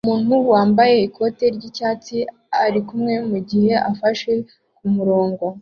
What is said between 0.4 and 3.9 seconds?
wambaye ikoti ryicyatsi arikumwe mugihe